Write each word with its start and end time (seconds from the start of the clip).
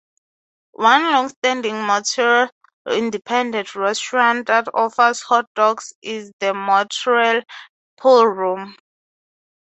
One 0.79 1.11
longstanding 1.11 1.83
Montreal 1.85 2.49
independent 2.87 3.75
restaurant 3.75 4.47
that 4.47 4.67
offers 4.73 5.21
hot 5.21 5.45
dogs 5.53 5.93
is 6.01 6.31
the 6.39 6.55
Montreal 6.55 7.43
Pool 7.99 8.25
Room. 8.25 8.77